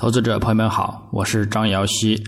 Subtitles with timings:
[0.00, 2.22] 投资者朋友们好，我是张瑶希。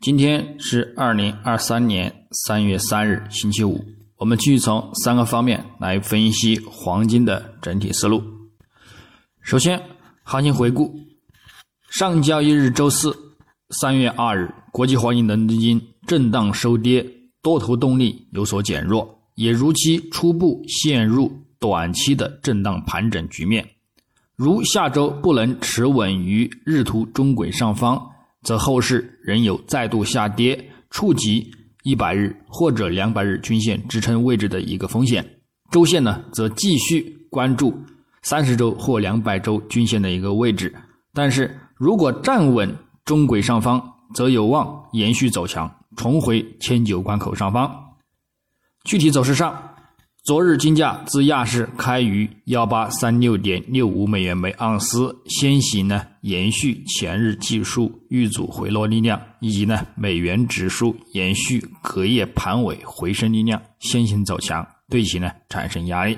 [0.00, 3.80] 今天是二零二三年三月三日，星期五。
[4.16, 8.20] 我们继续从三个方面来分析黄金的整体思路。
[9.40, 9.80] 首先，
[10.24, 10.92] 行情回顾：
[11.92, 13.16] 上交易日周四，
[13.70, 17.06] 三月二日，国际黄金伦敦金震荡收跌，
[17.40, 21.30] 多头动力有所减弱，也如期初步陷入
[21.60, 23.64] 短期的震荡盘整局面。
[24.36, 28.00] 如下周不能持稳于日图中轨上方，
[28.42, 31.50] 则后市仍有再度下跌、触及
[31.82, 35.24] 一百日或者两百日均线支撑位置的一个风险。
[35.70, 37.74] 周线呢，则继续关注
[38.22, 40.74] 三十周或两百周均线的一个位置。
[41.12, 42.74] 但是如果站稳
[43.04, 43.82] 中轨上方，
[44.14, 47.70] 则有望延续走强，重回千九关口上方。
[48.84, 49.71] 具体走势上。
[50.24, 66.16] 昨日金价自亚市开于幺八三六点六五美元每盎司，先行呢延续前日技术遇阻回落力量，以及呢美元指数延续隔夜盘尾回升力量，先行走强，对其呢产生压力。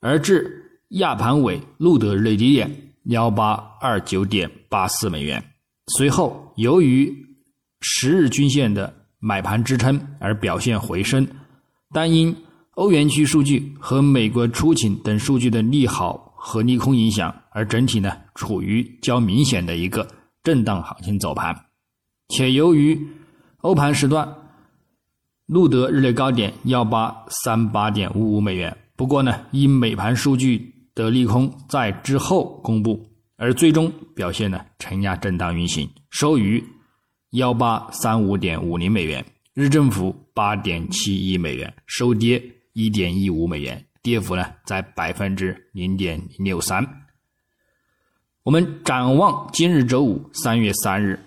[0.00, 2.68] 而至亚盘尾录得日内低点
[3.04, 5.40] 幺八二九点八四美元，
[5.86, 7.16] 随后由于
[7.80, 11.24] 十日均线的买盘支撑而表现回升，
[11.92, 12.36] 但因
[12.74, 20.08] 欧元区数据和美国出勤等数据的利好和利空影响，而整体呢处于较明显的一个
[20.42, 21.54] 震荡行情走盘，
[22.28, 22.98] 且由于
[23.58, 24.26] 欧盘时段
[25.44, 33.06] 录得日内高点幺八三八点五五美元，不过呢因美盘数据的利空在之后公布，
[33.36, 36.64] 而最终表现呢承压震荡运行，收于
[37.32, 42.42] 幺八三五点五零美元，日振幅八点七一美元，收跌。
[42.72, 46.86] 一点一五美元，跌幅呢在百分之零点六三。
[48.42, 51.18] 我们展望今日周五三月三日，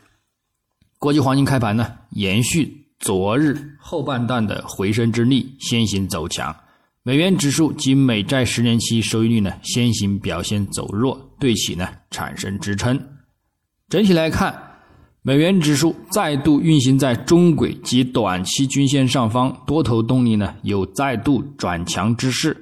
[1.00, 6.56] 国际黄金开盘呢，延续昨日后半段的回升之力，先行走强。
[7.04, 13.00] 美元指数及美债十年期收益率呢，先行表现走弱，对其呢产生支撑。
[13.88, 14.75] 整体来看。
[15.28, 22.56] 美元指数再度运行在中轨及短期均线上方，多头动力呢有再度转强之势。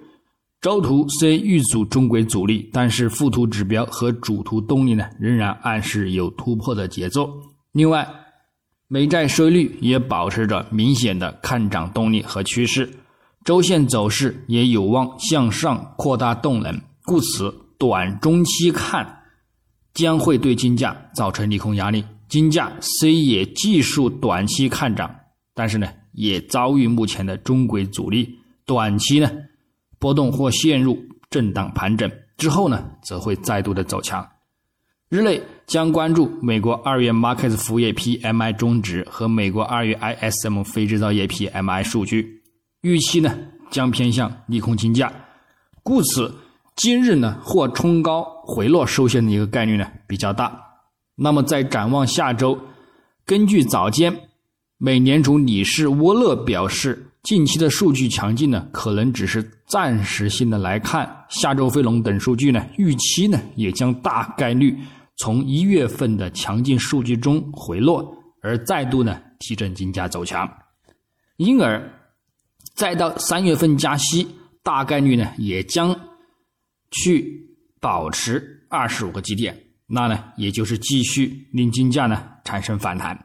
[0.61, 7.29] 周图虽遇阻中轨阻力，但是附图指标和主图动力呢仍然暗示有突破的节奏。
[7.73, 8.07] 另外，
[8.87, 12.89] 美债收益率也保持着明显的看涨动力和趋势，
[13.43, 19.23] 周线走势也有望向上扩大动能，故此短中期看
[19.93, 22.05] 将会对金价造成利空压力。
[22.33, 25.15] 金价虽也技术短期看涨，
[25.53, 29.31] 但是呢，也遭遇目前的中轨阻力，短期呢
[29.99, 30.97] 波动或陷入
[31.29, 34.27] 震荡盘整，之后呢则会再度的走强。
[35.09, 42.41] 日内将关注美国二月 Markets 服务业 PMI 中值和美国二月 ISM 非制造业 PMI 数据，
[42.81, 43.37] 预期呢
[43.69, 45.13] 将偏向利空金价，
[45.83, 46.33] 故此
[46.75, 50.72] 今日呢或冲高回落收线的一个概率呢比较大。
[51.15, 52.59] 那么，在展望下周，
[53.25, 54.29] 根据早间
[54.77, 61.25] 美联储理事沃勒表示，近期的数据强劲呢，可能只是暂时性的来看。
[61.29, 64.77] 下周非农等数据呢，预期呢也将大概率
[65.17, 70.49] 从一月份的强劲数据中回落，而再度呢提振金价走强。
[71.37, 71.81] 因而，
[72.75, 74.27] 再到三月份加息，
[74.63, 75.95] 大概率呢也将
[76.91, 79.62] 去保持二十五个基点。
[79.87, 83.17] 那呢，也就是继续令金价呢产生反弹，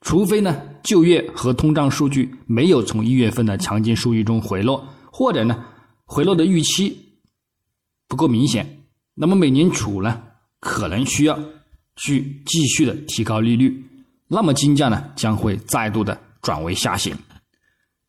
[0.00, 5.64] 除非呢就业和通胀数据没有从一月份的强劲数据中回落，或者呢
[6.04, 7.20] 回落的预期
[8.08, 8.84] 不够明显，
[9.14, 10.22] 那么美联储呢
[10.60, 11.38] 可能需要
[11.96, 13.82] 去继续的提高利率，
[14.28, 17.16] 那么金价呢将会再度的转为下行。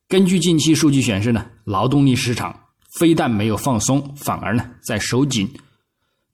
[0.08, 2.58] 根据近期数据显示呢，劳动力市场
[2.98, 5.48] 非但没有放松，反而呢在收紧。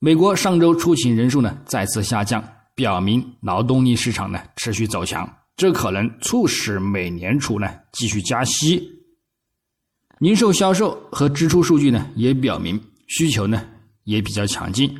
[0.04, 2.42] 美国上周出勤人数呢再次下降，
[2.74, 8.82] 表明劳动力市场呢持续走强，这可能促使美联储呢继续加息。
[10.18, 13.62] 零售销售和支出数据呢也表明需求呢
[14.02, 14.92] 也比较强劲。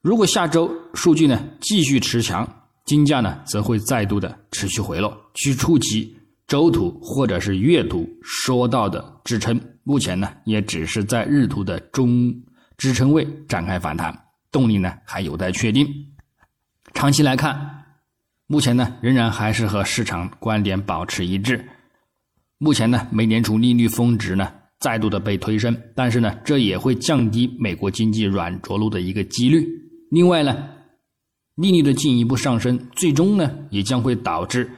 [0.00, 2.48] 如果下周数据呢继续持强，
[2.84, 6.16] 金价呢则会再度的持续回落，去触及
[6.46, 9.60] 周图或者是月图说到的支撑。
[9.82, 12.32] 目前呢也只是在日图的中
[12.78, 14.16] 支撑位展开反弹。
[14.56, 15.86] 动力呢还有待确定。
[16.94, 17.84] 长期来看，
[18.46, 21.62] 目前呢仍然还是和市场观点保持一致。
[22.56, 29.68] 目前呢，美联储利率峰值呢再度的被推升，但是呢，这也会降低美国经济软着陆的一个几率。
[30.10, 30.70] 另外呢，
[31.56, 34.70] 利率的进一步上升，最终呢也将会导致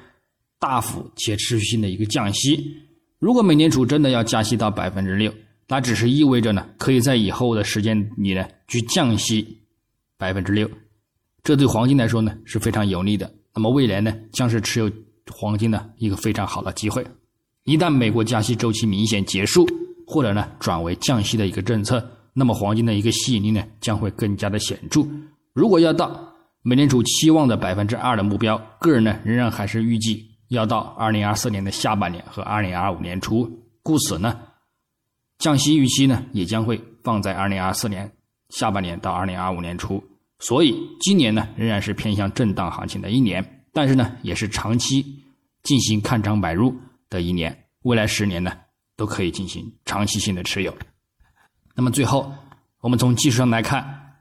[0.59, 2.77] 大幅且持续性的一个降息。
[3.21, 5.33] 如果美联储真的要加息到百分之六，
[5.69, 9.61] 那只是意味着呢，可以在以后的时间里呢去降息
[10.19, 10.69] 百分之六，
[11.45, 13.33] 这对黄金来说呢是非常有利的。
[13.55, 14.91] 那么未来呢将是持有
[15.31, 17.07] 黄金的一个非常好的机会。
[17.65, 19.67] 一旦美国加息周期明显结束，
[20.07, 22.05] 或者呢转为降息的一个政策，
[22.35, 25.07] 那么黄金的一个吸引力呢将会更加的显著。
[25.53, 33.49] 如果要到美联储期望的百分之二的目标，个人呢仍然还是预计要到二零二四年的下半年和二零二五年初。
[33.83, 34.37] 故此呢。
[35.39, 38.11] 降息预期呢，也将会放在二零二四年
[38.51, 40.03] 下半年到二零二五年初，
[40.39, 45.05] 所以今年呢仍然是偏向震荡行情的一年，但是呢也是长期
[45.63, 46.75] 进行看涨买入
[47.11, 48.53] 的一年，未来十年呢
[48.97, 50.77] 都可以进行长期性的持有。
[51.75, 52.33] 那么最后，
[52.81, 54.15] 我们从技术上来看，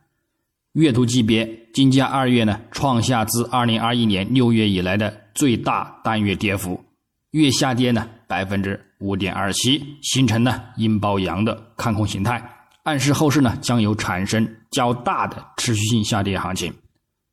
[0.74, 6.84] 月度级别金价二月呢创下自二零二一年六月以来的最大单月跌幅，
[7.32, 8.84] 月下跌呢百分之。
[9.00, 12.44] 五点二七形成呢阴包阳的看空形态，
[12.88, 16.74] 暗示后市呢将有产生较大的持续性下跌行情。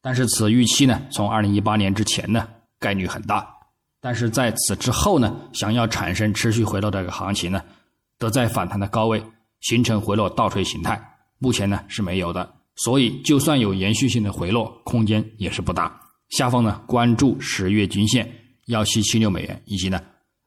[0.02, 2.48] 但是此预期呢从二零一八年之前呢
[2.80, 3.46] 概率很大，
[4.00, 7.62] 但是在此之后呢想要产生持续回落的一个行情呢，
[8.18, 9.22] 得在反弹的高位
[9.60, 11.00] 形成回落倒锤形态，
[11.38, 12.52] 目前呢是没有的。
[12.74, 16.00] 所以就算有延续性的回落空间也是不大。
[16.30, 18.28] 下方呢关注十月均线
[18.66, 20.02] 幺七七六美元以及呢。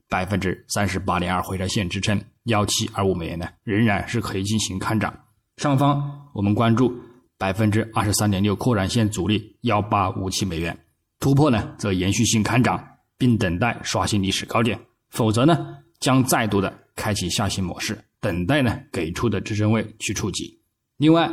[0.10, 5.14] 百分之三十八点二回撤线支撑幺七二五美元呢，仍然是可以进行看涨。
[5.58, 6.94] 上方我们关注
[7.38, 10.78] 百分之二十三点六扩展线阻力幺八五七美元
[11.20, 12.82] 突破呢，则延续性看涨，
[13.18, 14.78] 并等待刷新历史高点；
[15.10, 15.58] 否则呢，
[16.00, 20.60] 将再度的开启下行模式，等待呢给出的支撑位去触及。
[20.98, 21.30] 另外，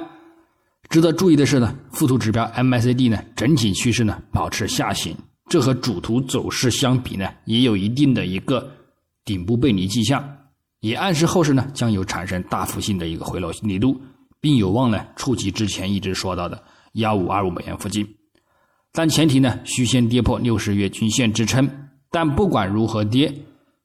[0.89, 5.17] 值得注意的是呢，附图指标 MACD 呢整体趋势呢保持下行。
[5.51, 8.67] 这和主图走势相比呢，也有一定的一个
[9.25, 10.27] 顶部背离迹象，
[10.81, 14.01] 也暗示后市呢将有产生大幅性的一个回落力度，
[14.41, 16.61] 并有望呢触及之前一直说到的
[16.95, 18.07] 幺五二五美元附近。
[18.91, 21.71] 但前提呢需先跌破六十月均线支撑。
[22.11, 23.33] 但不管如何跌，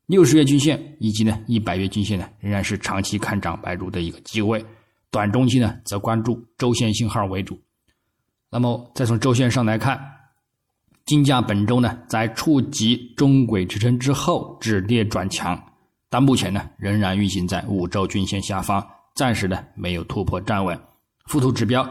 [0.06, 4.66] 六十月均线以及呢一百月均线呢仍然是长期看涨买入的一个机会。
[5.12, 7.60] 短中期呢则关注周线信号为主。
[8.50, 10.19] 那么再从周线上来看。
[11.10, 15.60] 金价本周呢，在触及中轨支撑之后止跌转强，
[16.08, 20.80] 但目前呢仍然运行在五周均线下方，暂时呢没有突破站稳。
[21.26, 21.84] 附图指标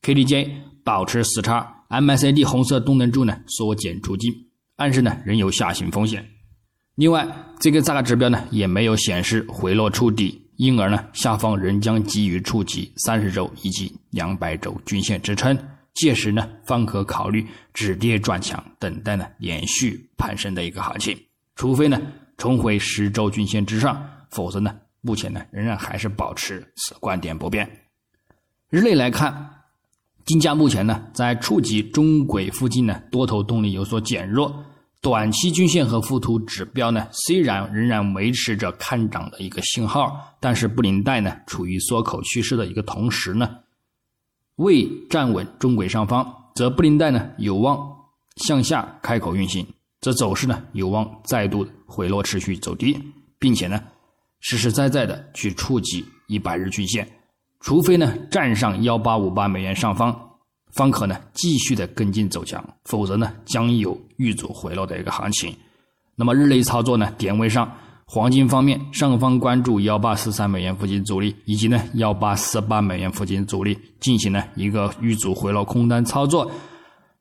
[0.00, 0.48] KDJ
[0.82, 4.32] 保持死叉，MACD 红色动能柱呢缩减出金，
[4.76, 6.26] 暗示呢仍有下行风险。
[6.94, 7.28] 另外，
[7.60, 15.54] 这个价格指标呢也没有显示回落触底，因而呢下方仍将急于触及三十周以及两百周均线支撑。
[15.94, 21.16] 届时呢，方可考虑止跌转强，等待呢连续攀升的一个行情。
[21.54, 22.00] 除非呢
[22.36, 27.68] 重回十周均线之上，否则呢，目前呢仍然还是保持此观点不变。
[28.70, 29.50] 日内来看，
[30.24, 34.64] 金价目前呢在触及中轨附近呢，多头动力有所减弱。
[35.00, 43.48] 短期均线和附图指标呢，虽然仍然维持着看涨的一个信号，但是布林带呢处于缩口趋势的一个同时呢。
[44.56, 46.24] 未站稳中轨上方，
[46.54, 47.76] 则布林带呢有望
[48.36, 49.66] 向下开口运行，
[50.00, 52.96] 则走势呢有望再度回落，持续走低，
[53.38, 53.82] 并且呢
[54.40, 57.08] 实实在在的去触及一百日均线，
[57.60, 60.16] 除非呢站上幺八五八美元上方，
[60.72, 65.54] 方可呢继续的跟进走强，否则呢将有遇阻回落的一个行情。
[66.14, 67.70] 那么日内操作呢，点位上。
[68.06, 76.46] 黄金方面，上方关注幺八四三美元附近阻力，以及呢幺八四八美元附近阻力，进行呢一个遇阻回落空单操作；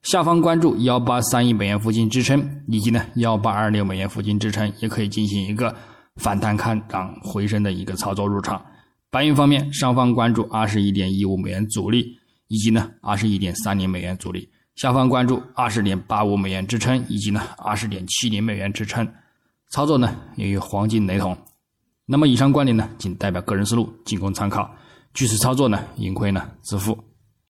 [0.02, 5.74] 下方关注幺八三一美元附近支撑，以及呢幺八二六美元附近支撑，也可以进行一个
[6.18, 8.62] 反弹看涨回升的一个操作入场。
[9.10, 12.06] 白银方面，上方关注二十一点一五美元阻力，
[12.50, 14.42] 以及呢二十一点三零美元阻力；
[14.76, 19.08] 下方关注二十点八五美元支撑，以及呢二十点七零美元支撑。
[19.74, 21.36] 操作呢也与黄金雷同，
[22.06, 24.70] 那么以上观点呢仅代表个人思路，仅供参考。
[25.16, 26.96] 据此操作呢，盈亏呢自负。